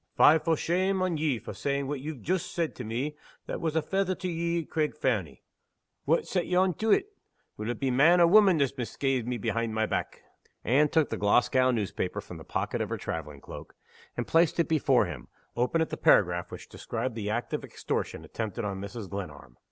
Fie 0.17 0.39
for 0.39 0.57
shame 0.57 0.99
on 1.03 1.17
ye 1.17 1.37
for 1.37 1.53
saying 1.53 1.85
what 1.87 1.99
ye've 1.99 2.23
joost 2.23 2.51
said 2.55 2.73
to 2.75 2.83
me 2.83 3.15
that 3.45 3.61
was 3.61 3.75
a 3.75 3.83
fether 3.83 4.15
to 4.15 4.27
ye 4.27 4.63
at 4.63 4.69
Craig 4.71 4.97
Fernie! 4.97 5.43
Wha' 6.07 6.23
set 6.23 6.47
ye 6.47 6.55
on 6.55 6.73
to 6.73 6.89
it? 6.91 7.13
Will 7.55 7.69
it 7.69 7.79
be 7.79 7.91
man 7.91 8.19
or 8.19 8.25
woman 8.25 8.57
that's 8.57 8.71
misca'ed 8.79 9.27
me 9.27 9.37
behind 9.37 9.75
my 9.75 9.85
back?" 9.85 10.23
Anne 10.63 10.89
took 10.89 11.09
the 11.09 11.17
Glasgow 11.17 11.69
newspaper 11.69 12.19
from 12.19 12.37
the 12.37 12.43
pocket 12.43 12.81
of 12.81 12.89
her 12.89 12.97
traveling 12.97 13.41
cloak, 13.41 13.75
and 14.17 14.25
placed 14.25 14.59
it 14.59 14.67
before 14.67 15.05
him, 15.05 15.27
open 15.55 15.81
at 15.81 15.91
the 15.91 15.97
paragraph 15.97 16.49
which 16.51 16.67
described 16.67 17.13
the 17.13 17.29
act 17.29 17.53
of 17.53 17.63
extortion 17.63 18.25
attempted 18.25 18.65
on 18.65 18.81
Mrs. 18.81 19.07
Glenarm. 19.07 19.57